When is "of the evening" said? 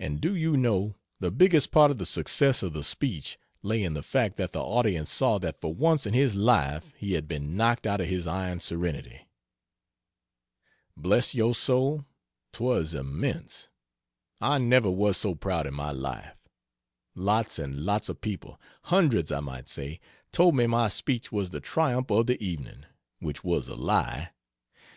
22.10-22.86